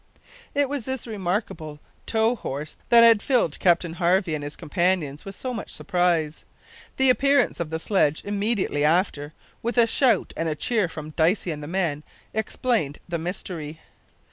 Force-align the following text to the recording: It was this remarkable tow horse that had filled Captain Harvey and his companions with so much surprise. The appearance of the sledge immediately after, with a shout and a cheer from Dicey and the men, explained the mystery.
It 0.55 0.67
was 0.67 0.85
this 0.85 1.05
remarkable 1.05 1.79
tow 2.07 2.33
horse 2.35 2.75
that 2.89 3.03
had 3.03 3.21
filled 3.21 3.59
Captain 3.59 3.93
Harvey 3.93 4.33
and 4.33 4.43
his 4.43 4.55
companions 4.55 5.25
with 5.25 5.35
so 5.35 5.53
much 5.53 5.69
surprise. 5.69 6.43
The 6.97 7.11
appearance 7.11 7.59
of 7.59 7.69
the 7.69 7.77
sledge 7.77 8.23
immediately 8.25 8.83
after, 8.83 9.33
with 9.61 9.77
a 9.77 9.85
shout 9.85 10.33
and 10.35 10.49
a 10.49 10.55
cheer 10.55 10.89
from 10.89 11.11
Dicey 11.11 11.51
and 11.51 11.61
the 11.61 11.67
men, 11.67 12.03
explained 12.33 12.97
the 13.07 13.19
mystery. 13.19 13.79